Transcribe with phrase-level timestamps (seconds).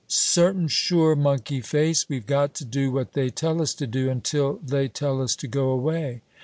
[0.07, 2.09] "Certain sure, monkey face.
[2.09, 5.47] We've got to do what they tell us to do, until they tell us to
[5.47, 6.21] go away."